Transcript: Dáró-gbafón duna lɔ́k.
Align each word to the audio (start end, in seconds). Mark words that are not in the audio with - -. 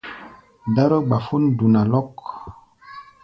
Dáró-gbafón 0.75 1.43
duna 1.57 1.81
lɔ́k. 1.91 2.17